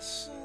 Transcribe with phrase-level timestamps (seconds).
[0.00, 0.37] sun.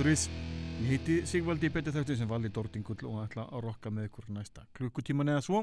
[0.00, 0.28] rúf.is
[0.80, 4.62] Ég heiti Sigvaldi Beti Þáttur sem vali Dordingull og ætla að rokka með ykkur næsta
[4.76, 5.58] klukkutíman eða svo.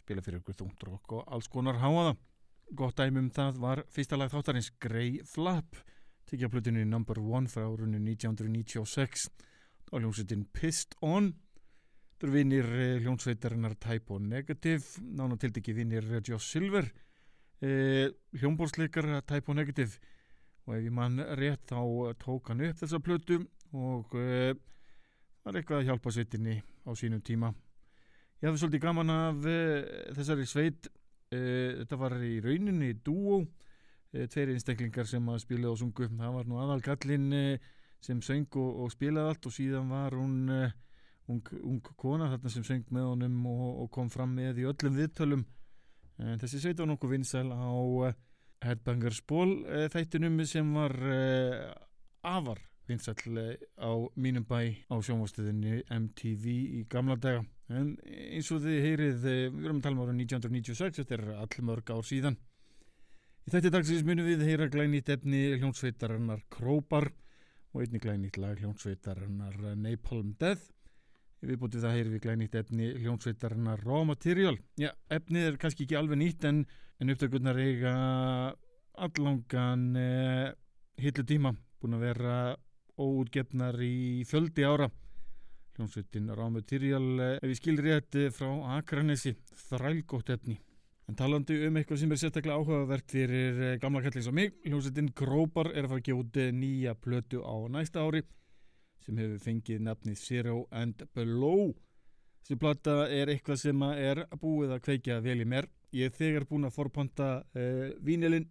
[0.00, 2.16] Spila fyrir ykkur þungt rokk og alls konar háaða
[2.74, 5.78] Gott dæmi um það var fyrsta lag þáttarins Grey Flap
[6.26, 9.28] tekja plötinu number one frá árunni 1996
[9.92, 11.30] á hljómsveitin Pissed On.
[11.30, 12.70] Þetta eru vinnir
[13.04, 16.90] hljómsveitarinnar Type O Negative nána tildegi vinnir Joss Silver.
[17.62, 20.00] Eh, hljómbórsleikar Type O Negative.
[20.66, 23.38] Og ef ég mann rétt þá tók hann upp þessa plötu
[23.76, 24.52] og uh,
[25.44, 27.52] var eitthvað að hjálpa sveitinni á sínum tíma.
[28.38, 29.86] Ég hafði svolítið gaman af uh,
[30.16, 30.88] þessari sveit.
[31.32, 33.46] Uh, þetta var í rauninni uh,
[34.30, 36.08] tveir einstaklingar sem að spila og sungu.
[36.12, 37.72] Það var nú aðal kallinn uh,
[38.04, 40.36] sem söng og, og spilaði allt og síðan var hún
[41.26, 44.94] ung, ung kona þarna sem söng með honum og, og kom fram með í öllum
[45.00, 45.44] viðtölum.
[46.22, 48.14] En þessi sveit var nokkuð vinsæl á
[48.62, 49.56] Headbangers Ball
[49.90, 50.94] þættinum sem var
[52.22, 56.44] afar vinsæll uh, á mínum bæ á sjónvastuðinni MTV
[56.80, 57.44] í gamla daga.
[57.68, 61.26] En eins og þið heyrið uh, við erum að tala um ára 1996 þetta er
[61.44, 62.38] allmörg ár síðan.
[63.48, 67.06] Í þætti dagsins munum við heyra glænýtt efni hljónsveitarinnar Krópar
[67.72, 70.66] og einnig glænýtt lag hljónsveitarinnar Napalm Death.
[71.40, 74.58] Við bútið það heyri við glænýtt efni hljónsveitarinnar Raw Material.
[74.76, 76.64] Já, efnið er kannski ekki alveg nýtt en,
[76.98, 77.94] en upptökurnar eiga
[78.98, 80.48] allangan uh,
[80.98, 82.38] hillu tíma búin að vera
[82.98, 84.90] óútgefnar í fjöldi ára
[85.78, 89.36] hljónsveitin Raw Material uh, ef ég skil rétt uh, frá Akranesi
[89.68, 90.58] þrælgótt efni
[91.08, 95.08] En talandi um eitthvað sem er sérstaklega áhugavert fyrir eh, gamla kallins og mig, hljómsveitin
[95.16, 98.20] Grópar er að fara að gefa út eh, nýja plötu á næsta ári
[99.06, 101.70] sem hefur fengið nafnið Zero and Below.
[102.42, 105.70] Þessi plata er eitthvað sem er búið að kveikja vel í mér.
[105.96, 108.44] Ég er þegar búin að forpanta uh, vínilinn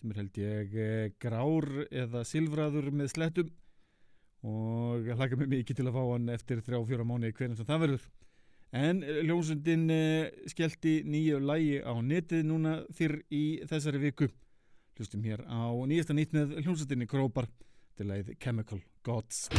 [0.00, 3.50] sem er held ég uh, grár eða silfraður með slettum
[4.48, 7.68] og ég hlaka mig mikið til að fá hann eftir þrjá fjóra mánu hvernig sem
[7.68, 8.06] það verður.
[8.80, 14.30] En hljómsundin uh, skellti nýju lægi á netið núna fyrr í þessari viku.
[14.96, 17.50] Hlustum hér á nýjasta nýtt með hljómsundinni Grópar
[17.98, 19.50] til lægið Chemical Gods.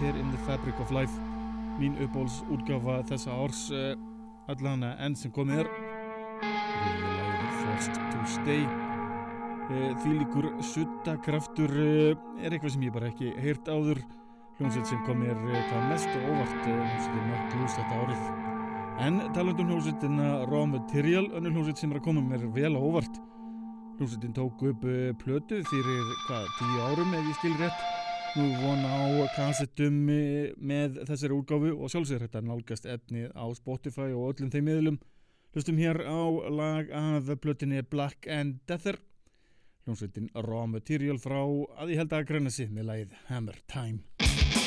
[0.00, 1.12] Here in the Fabric of Life.
[1.76, 3.90] Mín uppbóls útgafa þessa árs uh,
[4.48, 5.68] allan enn sem komið er.
[6.40, 8.64] Við lagið Forced to Stay.
[9.68, 14.00] Uh, því líkur suttakraftur uh, er eitthvað sem ég bara ekki heyrt áður.
[14.56, 18.26] Hljómsveit sem kom mér uh, hvað mest og óvart uh, hljómsveitin Mark Blues þetta árið.
[19.04, 23.20] En talandum hljómsveitina Raw Material önnur hljómsveit sem er að koma mér vel á óvart.
[24.00, 27.99] Hljómsveitin tók upp plötu fyrir hvað, tíu árum ef ég skil rétt
[28.38, 34.10] nú von á kassettum uh, með þessari útgáfu og sjálfsögur þetta nálgast efnið á Spotify
[34.14, 35.00] og öllum þeim miðlum.
[35.50, 36.20] Hlustum hér á
[36.54, 39.00] lag af plötinni Black and Deather.
[39.82, 44.59] Hljómsveitin Raw Material frá að ég held að græna sig með lagið Hammer Time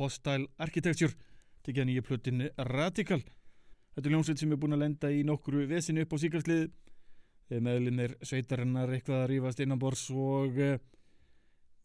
[0.00, 1.12] Hostile Architecture.
[1.60, 3.20] Tekið að nýja plötin Radical.
[3.94, 6.68] Þetta er ljónsveit sem er búin að lenda í nokkru vesinu upp á síkarslið
[7.50, 10.76] þegar meðlinn er sveitarinnar eitthvað að rýfast innan bors og eh,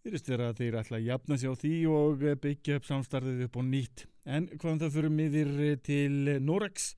[0.05, 3.47] þýrist vera að þeir ætla að jafna sér á því og eh, byggja upp samstarðið
[3.47, 4.05] upp á nýtt.
[4.25, 6.93] En hvaðan það fyrir miðir eh, til Norex.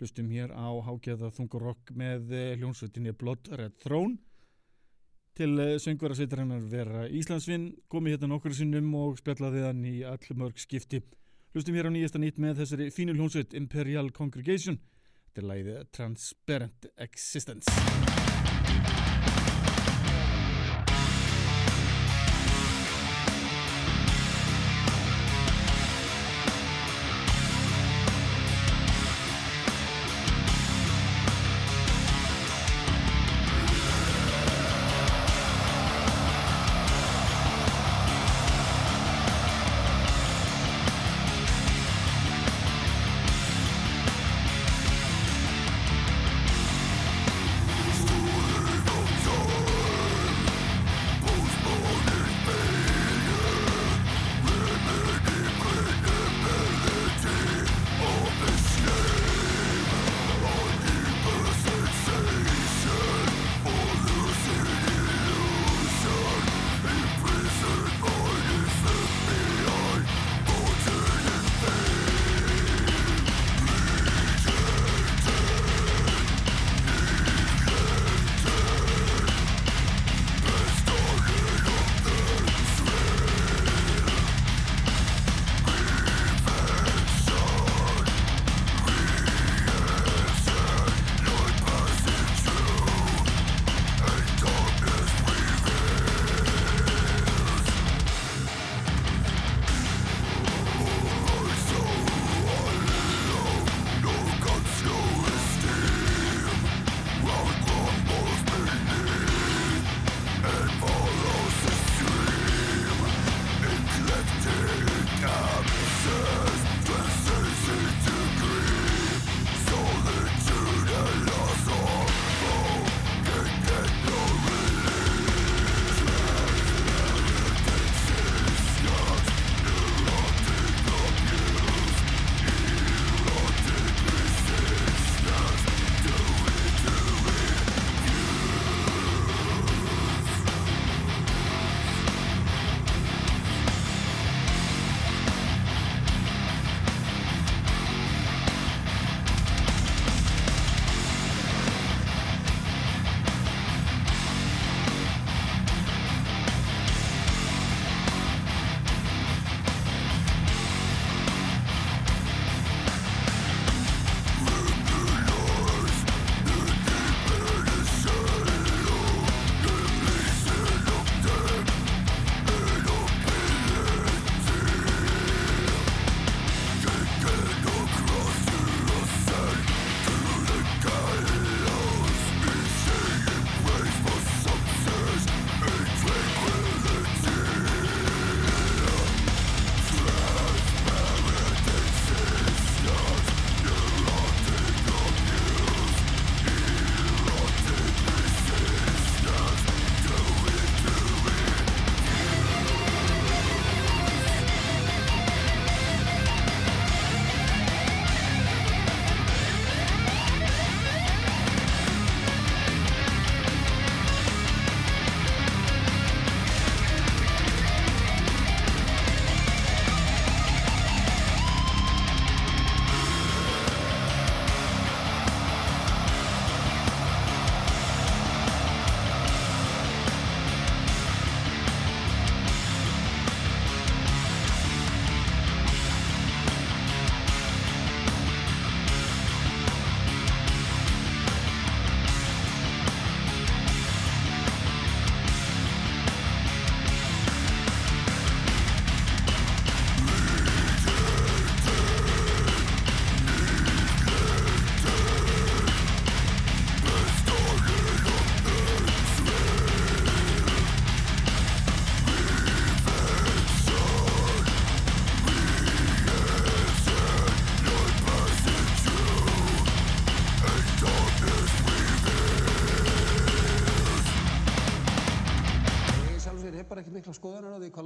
[0.00, 4.16] Hlustum hér á hákjaða þungurokk með ljónsveitinni Blood Red Throne
[5.38, 11.02] til eh, söngverðarsveitarinnar vera Íslandsvinn komið hérna nokkur sinnum og spjallaði hann í allmörg skipti.
[11.54, 14.78] Hlustum hér á nýjasta nýtt með þessari fínul hónsveit Imperial Congregation.
[15.30, 18.09] Þetta er læðið Transparent Existence.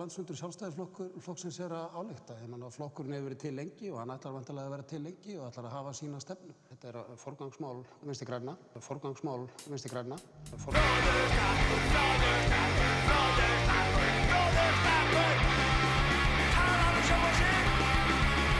[0.04, 2.34] Landsfundur sjálfstæðisflokksins er að álíkta.
[2.42, 5.38] Ég menna flokkurinn hefur verið til lengi og hann ætlar vantilega að vera til lengi
[5.38, 6.52] og ætlar að hafa sína stefnu.
[6.72, 10.16] Þetta er uh, forgangsmál vinstri græna, forgangsmál vinstri græna.
[10.52, 10.84] Forgangsmál...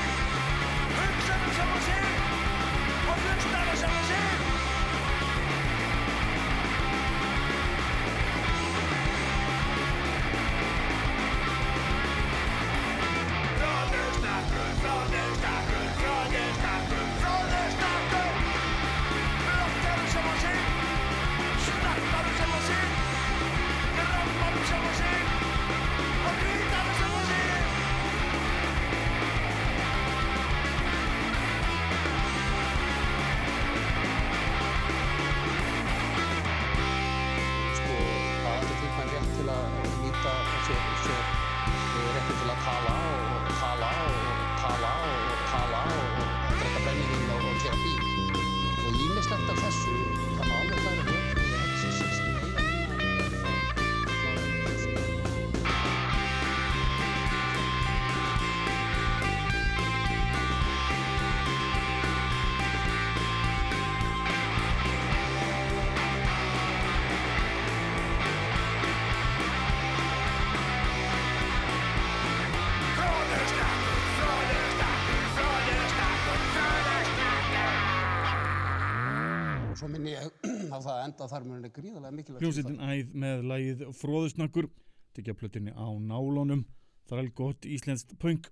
[79.83, 80.29] svo minni ég
[80.71, 84.69] á það að enda þar munir gríðarlega mikilvægt Hljómsveitin æð með lagið Fróðusnakkur
[85.17, 86.63] tekja plötinni á nálónum
[87.11, 88.47] þar er gott íslenskt punk.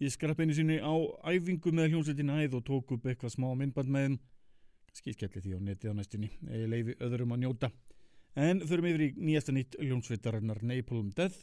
[0.00, 0.94] Ég skrapp einu sinni á
[1.28, 4.18] æfingu með hljómsveitin æð og tók upp eitthvað smá myndband með þeim.
[4.96, 6.32] Skilskelli því á netið á næstunni.
[6.48, 7.72] Eða leifi öðrum að njóta.
[8.38, 11.42] En förum yfir í nýjasta nýtt hljómsveitarinnar Napalm Death.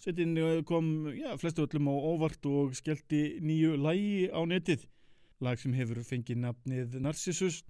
[0.00, 4.88] Sveitin eh, kom, já, flestu öllum á óvart og skellti nýju lægi á netið.
[5.44, 7.62] Lag sem hefur fengið nafnið Narcissus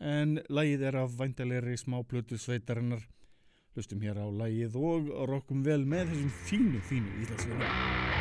[0.00, 3.04] en lagið er af væntalegri smáplötu sveitarinnar.
[3.74, 8.13] Hlustum hér á lagið og rokkum vel með þessum fínu, fínu íslensvinu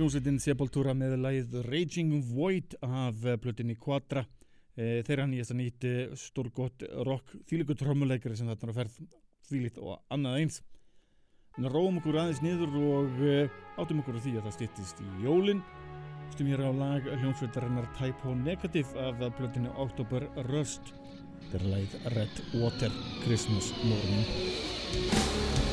[0.00, 4.22] Hljómsveitin Sepultura með lagið Raging Void af eh, plötinni Quadra.
[4.72, 5.84] E, þeirra nýjast að nýtt
[6.16, 8.96] stórgott rock þýliku trommuleikari sem þarna er að ferð
[9.50, 10.56] þýlitt og annað eins.
[11.60, 13.36] En róum okkur aðeins niður og e,
[13.76, 15.60] áttum okkur á því að það styttist í jólin.
[16.32, 20.94] Stum hér á lag hljómsveitarinnar Type O Negative af plötinni October Rust.
[21.42, 25.68] Þetta er lagið Red Water Christmas Morning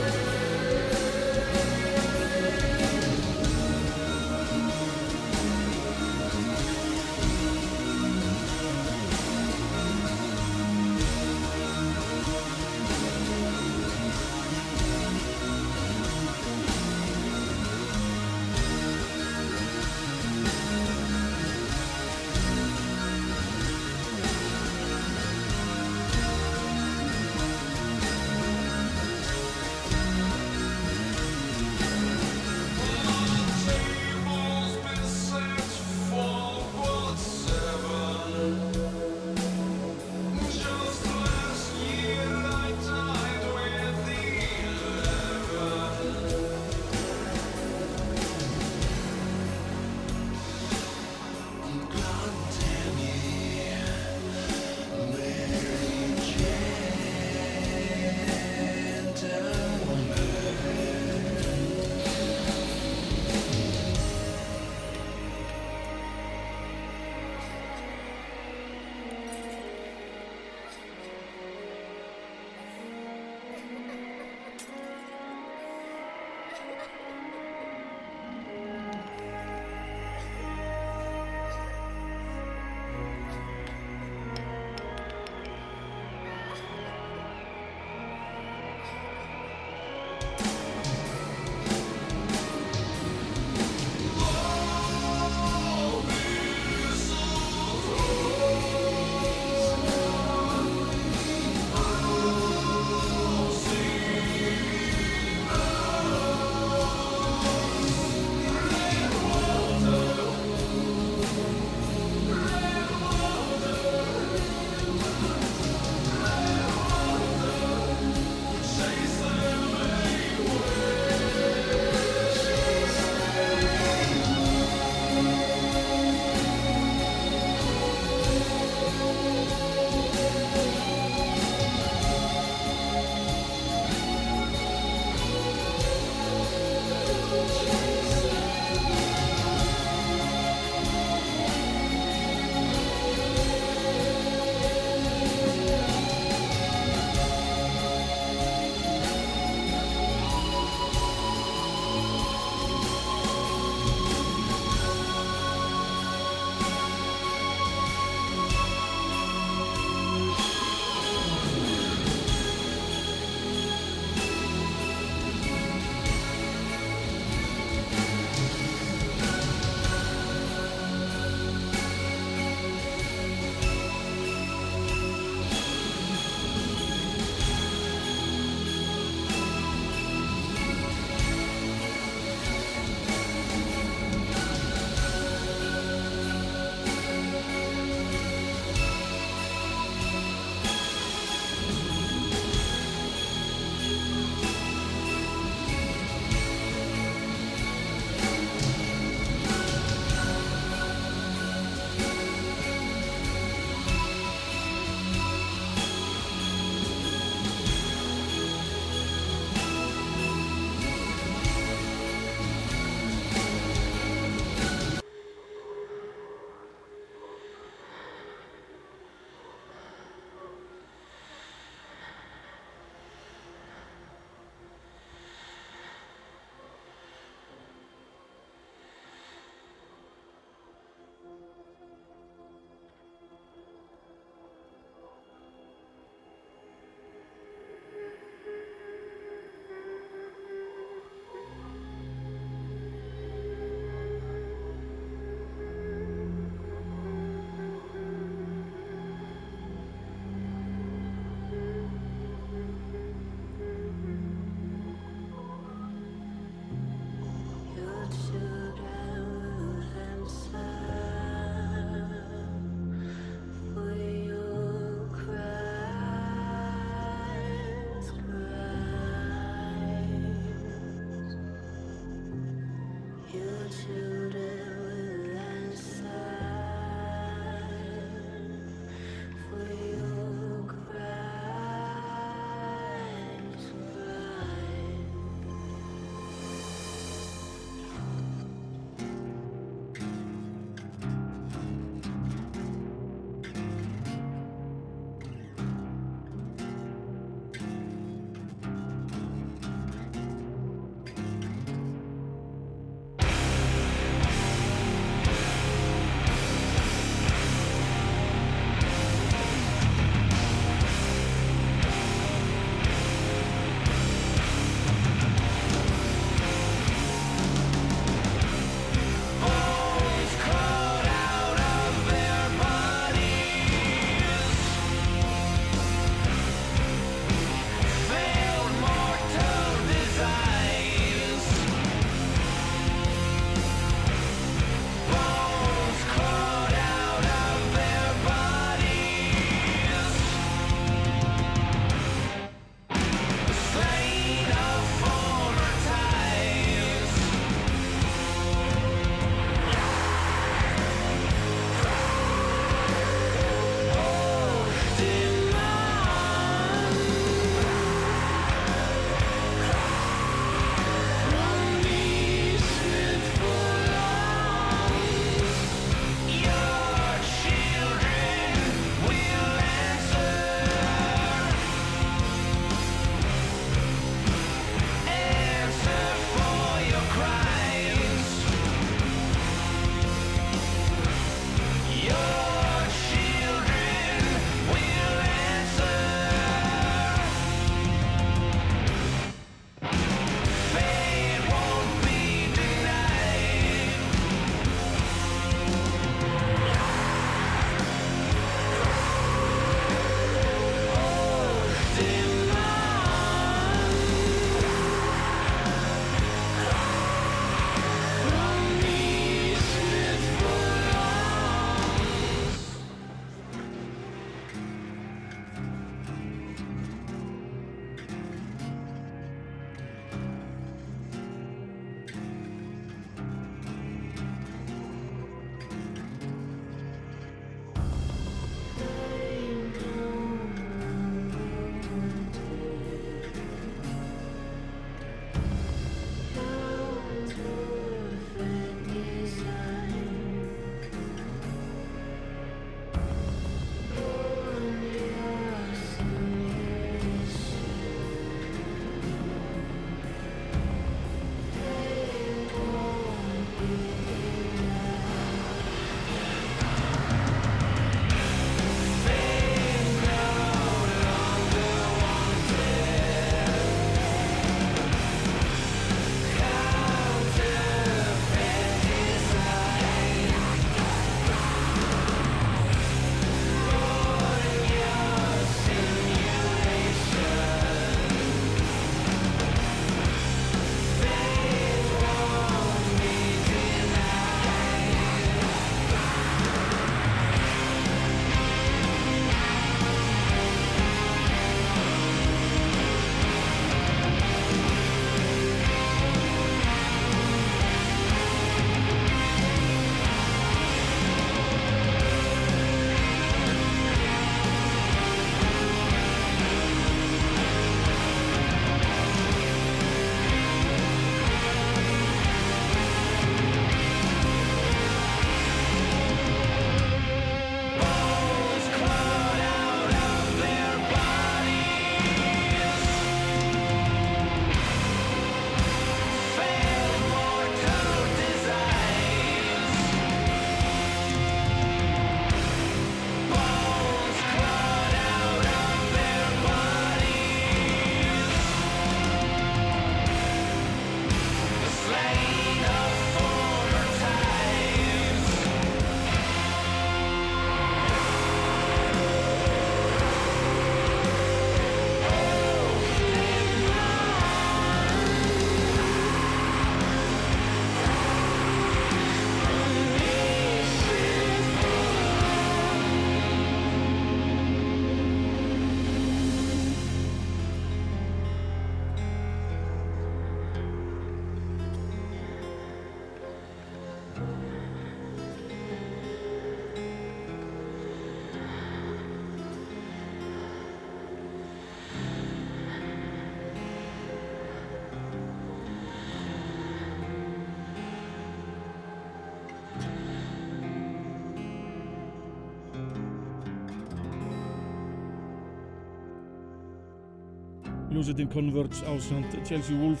[598.00, 600.00] hljómsveitin Converge ásand Chelsea Wolf.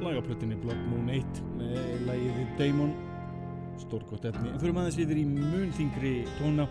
[0.00, 2.92] Lagaplötinni Blood Moon 1 með lægiði Damon
[3.80, 6.68] stórkvæmt efni, en fyrir maður sýðir í munþingri tóna.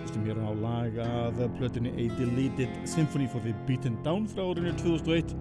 [0.00, 5.36] Fyrstum hér á lagað plötinni A Deleted Symphony for the Beaten Down frá orðinu 2001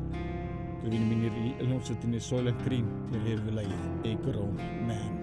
[0.83, 2.85] grunni mínir í hljómsveitinni Soylent Green.
[3.09, 5.16] Þegar hefur við lægið A Grown Man.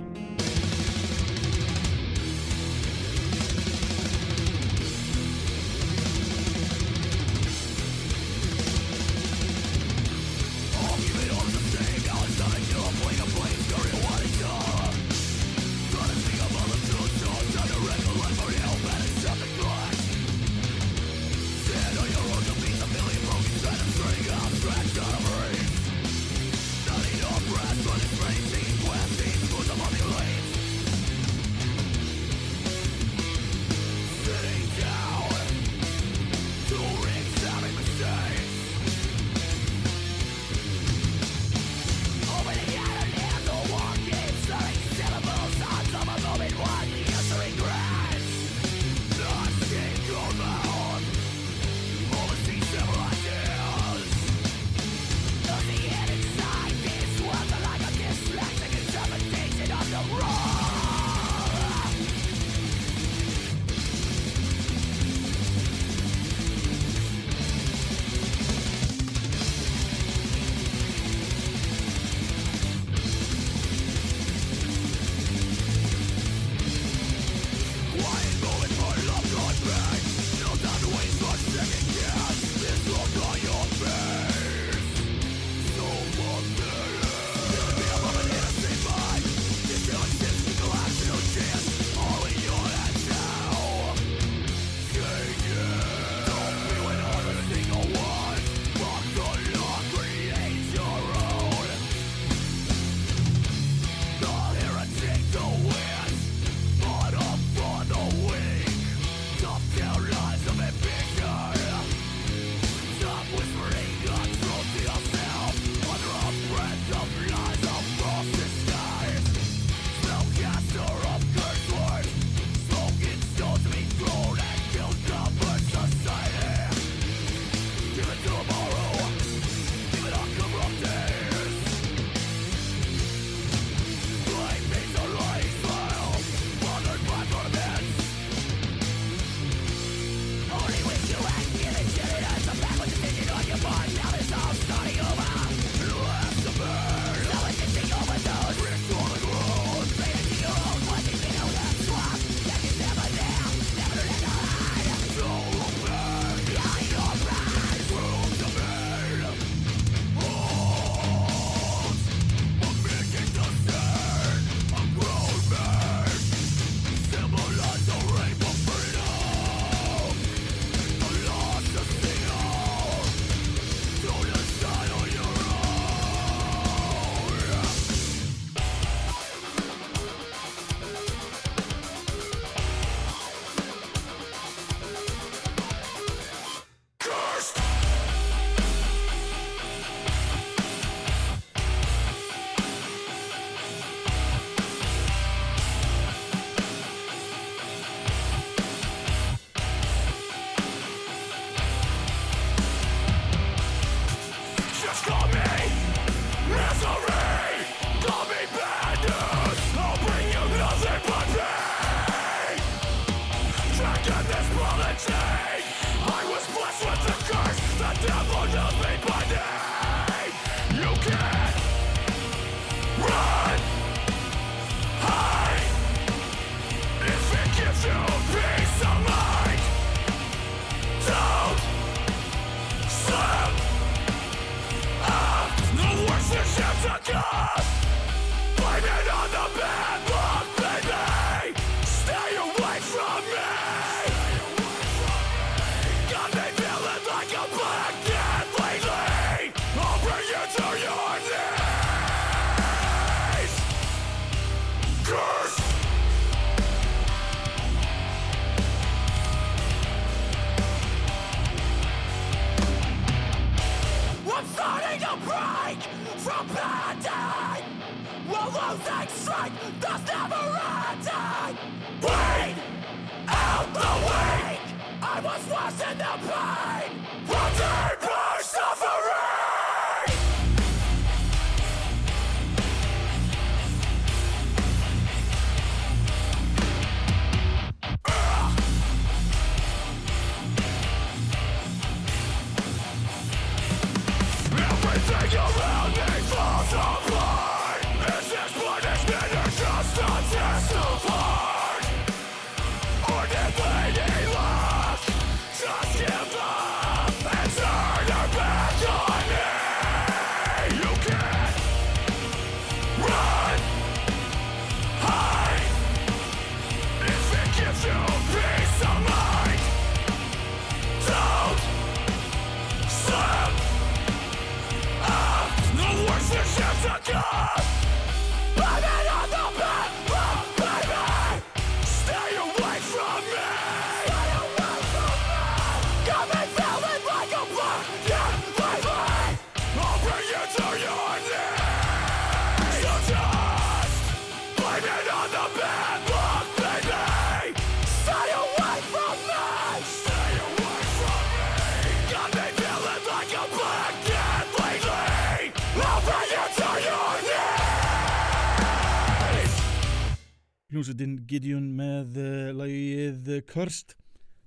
[360.75, 363.95] Hljómsveitin Gideon með uh, lagið Cursed.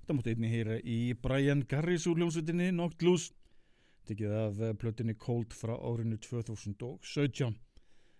[0.04, 3.32] Það mútti einni heyra í Brian Garris úr hljómsveitinni Loose,
[4.08, 7.56] tekið af uh, plötinni Cold frá árinu 2017.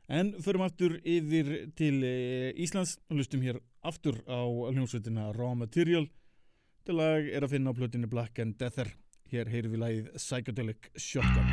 [0.09, 6.09] En förum aftur yfir til uh, Íslands og lustum hér aftur á hljómsveitina Raw Material.
[6.81, 8.95] Þetta lag er að finna á plötinni Black and Deather.
[9.29, 11.53] Hér heyrum við lagið Psychedelic Shotgun.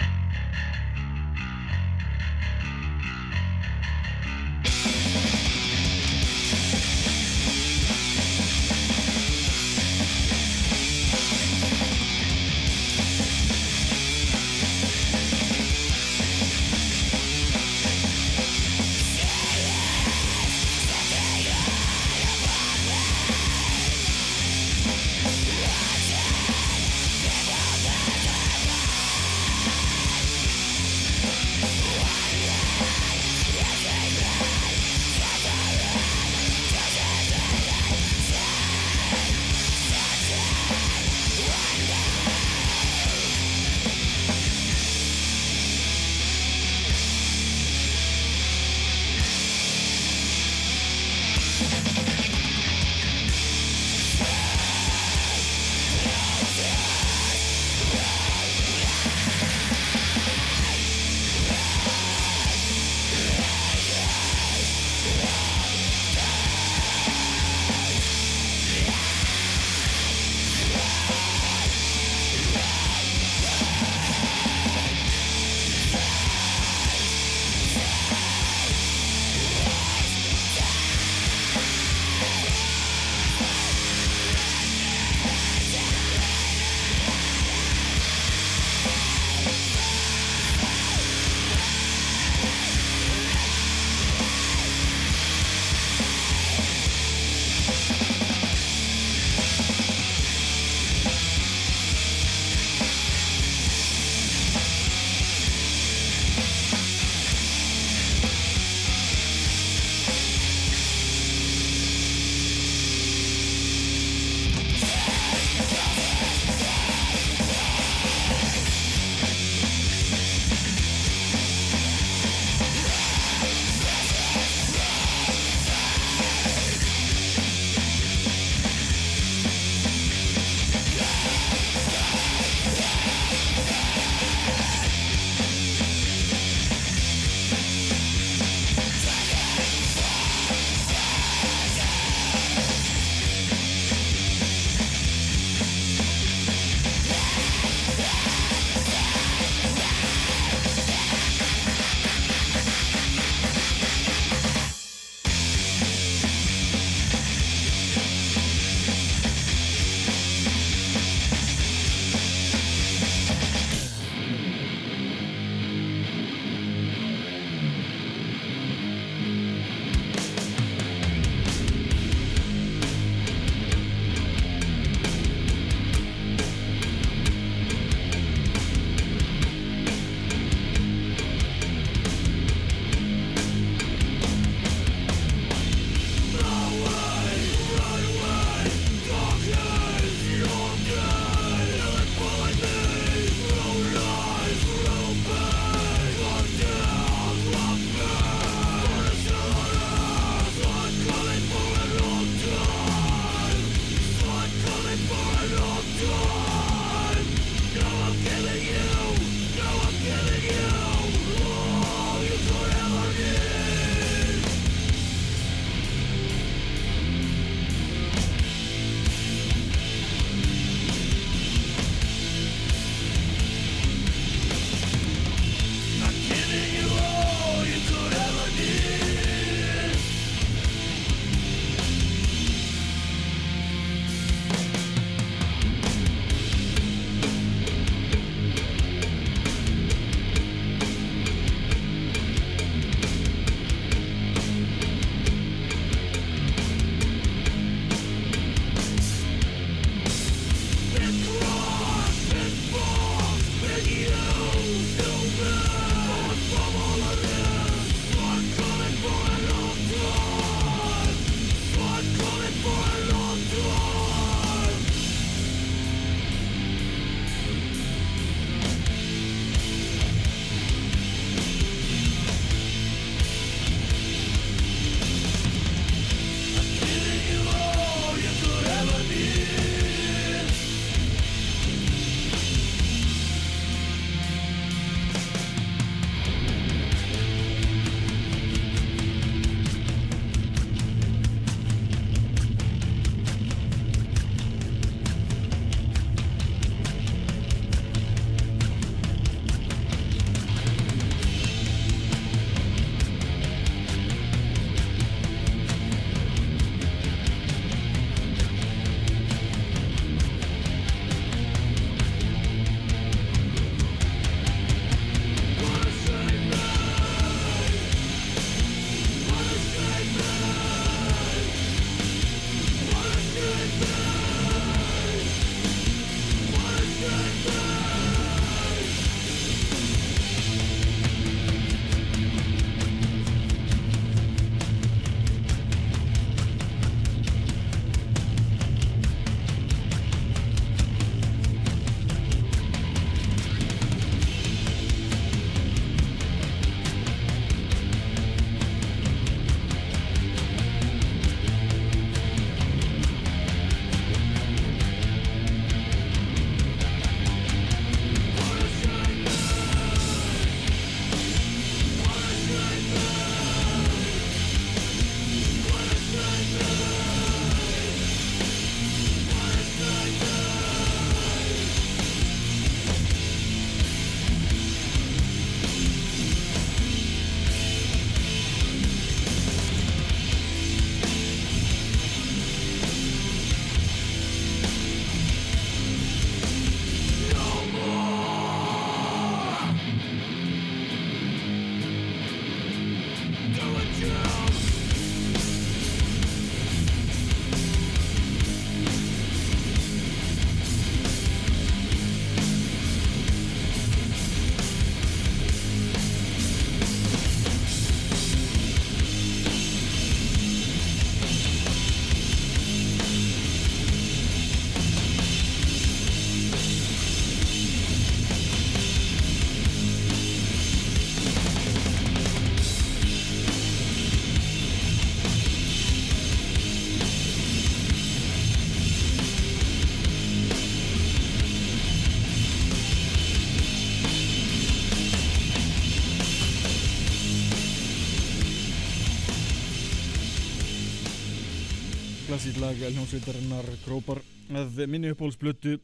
[442.35, 444.19] Klassísk lag hljómsveitarinnar Krópar
[444.59, 445.77] að minni uppbólsblötu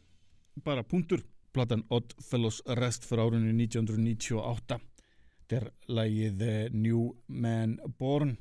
[0.65, 1.21] bara punktur
[1.55, 6.43] platan Odd Fellows Rest fyrir árunni 1998 þetta er lagið
[6.75, 8.35] New Man Born.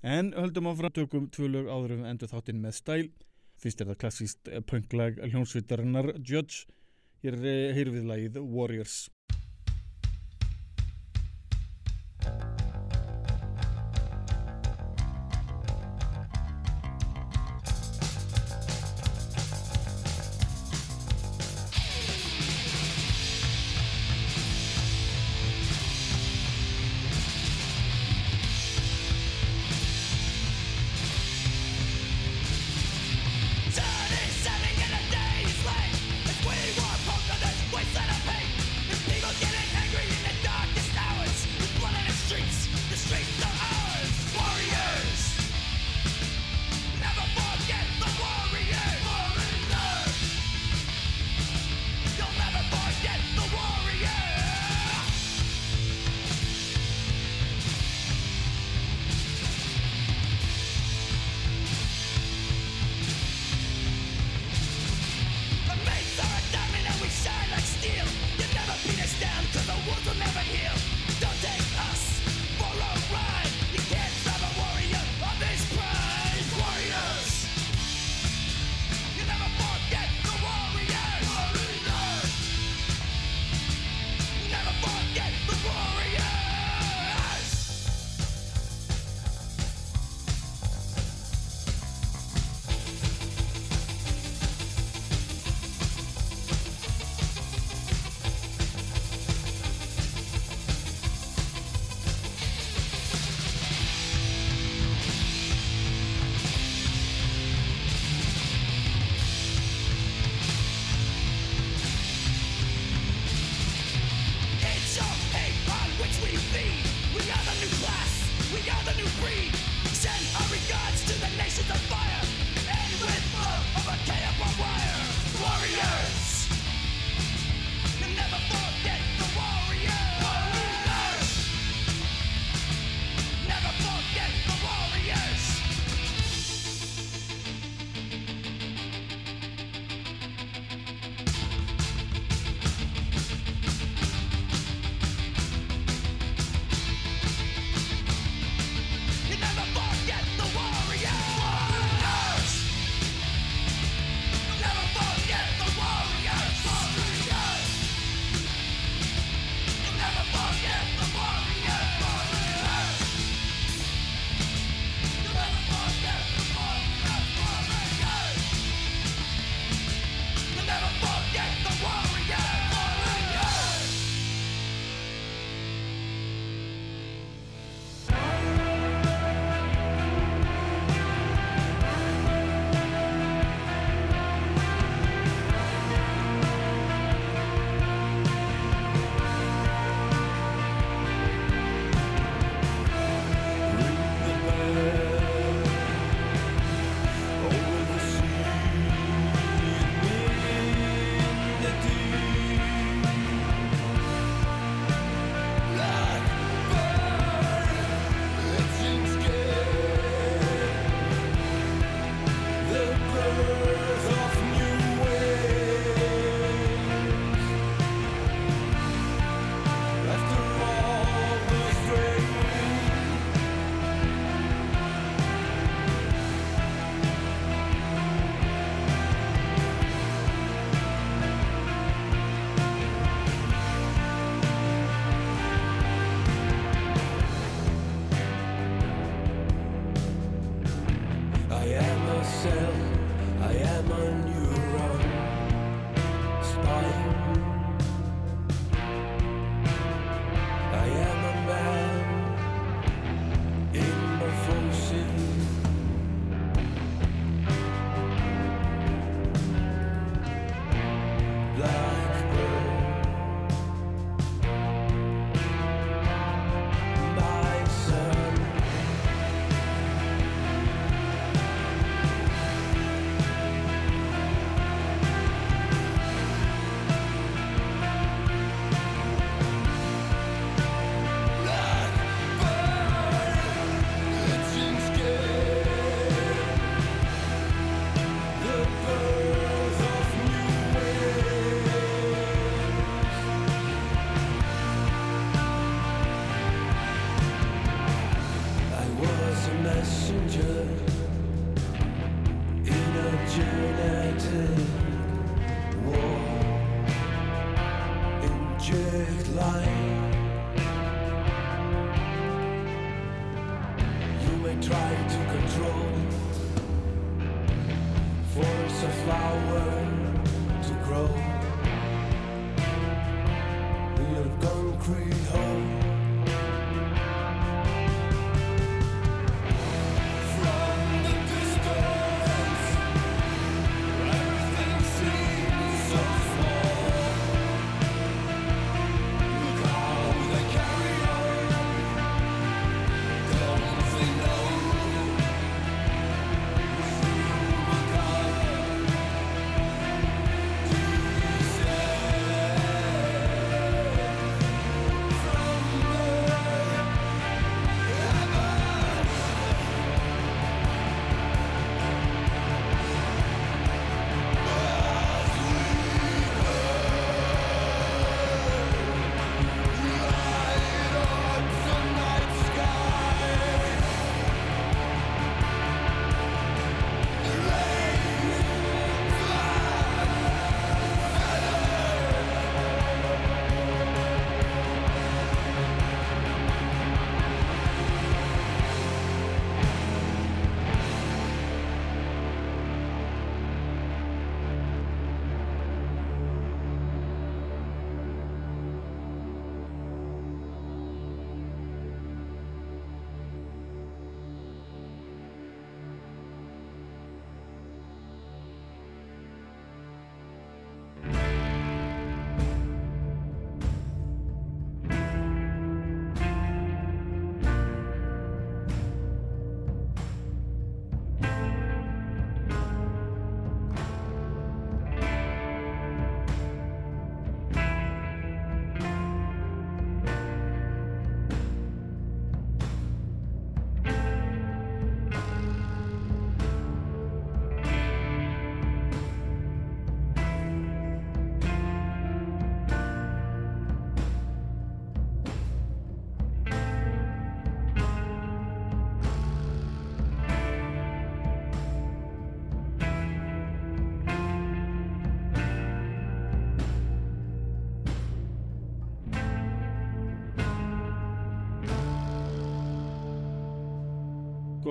[0.00, 3.04] En höldum á framtökum tvö lög áður endur þáttinn með stæl.
[3.60, 6.64] Fyrst er það klassíst punklag hljómsveitarinnar Judge.
[7.20, 7.36] Hér
[7.76, 9.10] heyr við lagið Warriors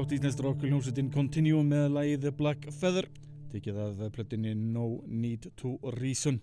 [0.01, 3.05] Gott ísnest rock hljómsveitin Continuum með lagið The Black Feather
[3.51, 6.39] tekið af plötinni No Need to Reason.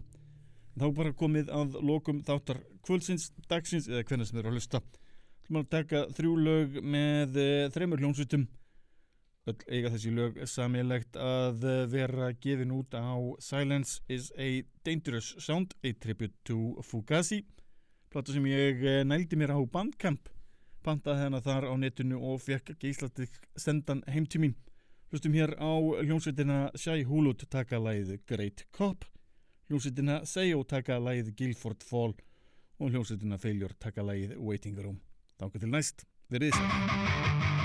[0.78, 4.82] Þá bara komið að lokum þáttar kvöldsins, dagsins eða hvernig sem eru að hlusta.
[5.42, 8.46] Þú maður taka þrjú lög með uh, þreymur hljómsveitum.
[9.50, 15.34] Öll eiga þessi lög samilegt að eh, vera gefin út á Silence is a Dangerous
[15.42, 17.42] Sound a tribute to Fugazi.
[18.06, 20.30] Plata sem ég eh, nældi mér á Bandcamp
[20.84, 24.56] pantaði hennar þar á netinu og fekk geislatik sendan heim til mín.
[25.08, 25.72] Hlustum hér á
[26.04, 29.06] hljómsveitina Shai Hulud taka lagið Great Cop,
[29.68, 32.16] hljómsveitina Seyo taka lagið Guilford Fall
[32.78, 35.00] og hljómsveitina Failure taka lagið Waiting Room.
[35.40, 36.60] Þángu til næst, verið þess.
[36.60, 37.57] Great,